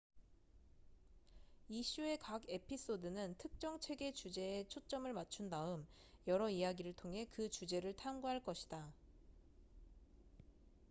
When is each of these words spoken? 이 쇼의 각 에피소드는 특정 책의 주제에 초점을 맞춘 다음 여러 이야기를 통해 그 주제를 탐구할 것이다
이 1.69 1.83
쇼의 1.83 2.17
각 2.17 2.41
에피소드는 2.49 3.35
특정 3.37 3.79
책의 3.79 4.15
주제에 4.15 4.67
초점을 4.67 5.13
맞춘 5.13 5.47
다음 5.51 5.85
여러 6.25 6.49
이야기를 6.49 6.93
통해 6.93 7.27
그 7.29 7.51
주제를 7.51 7.95
탐구할 7.95 8.41
것이다 8.43 8.91